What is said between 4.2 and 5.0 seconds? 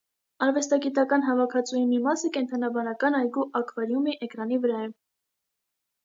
էկրանի վրա է։